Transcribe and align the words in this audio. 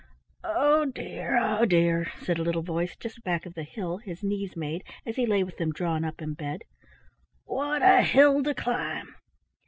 "Oh 0.43 0.85
dear, 0.85 1.37
oh 1.37 1.63
dear!" 1.65 2.11
said 2.23 2.39
a 2.39 2.41
little 2.41 2.63
voice 2.63 2.95
just 2.95 3.23
back 3.23 3.45
of 3.45 3.53
the 3.53 3.61
hill 3.61 3.97
his 3.99 4.23
knees 4.23 4.55
made 4.57 4.83
as 5.05 5.15
he 5.15 5.27
lay 5.27 5.43
with 5.43 5.57
them 5.57 5.71
drawn 5.71 6.03
up 6.03 6.23
in 6.23 6.33
bed; 6.33 6.63
"what 7.45 7.83
a 7.83 8.01
hill 8.01 8.41
to 8.41 8.55
climb!" 8.55 9.13